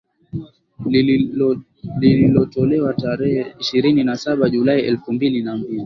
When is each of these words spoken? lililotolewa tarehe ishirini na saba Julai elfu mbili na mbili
lililotolewa 1.99 2.93
tarehe 2.93 3.53
ishirini 3.59 4.03
na 4.03 4.17
saba 4.17 4.49
Julai 4.49 4.81
elfu 4.81 5.13
mbili 5.13 5.43
na 5.43 5.57
mbili 5.57 5.79